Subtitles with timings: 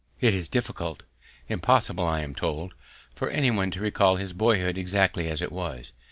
[0.19, 1.03] It is difficult,
[1.47, 2.73] impossible I am told,
[3.13, 5.91] for any one to recall his boyhood exactly as it was.